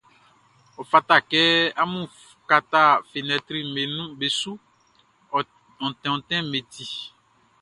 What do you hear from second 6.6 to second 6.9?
ti.